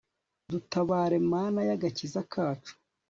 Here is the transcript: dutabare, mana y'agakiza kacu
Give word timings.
dutabare, 0.49 1.15
mana 1.33 1.59
y'agakiza 1.69 2.19
kacu 2.33 2.73